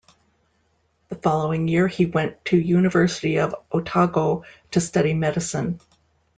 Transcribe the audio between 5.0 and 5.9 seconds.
medicine.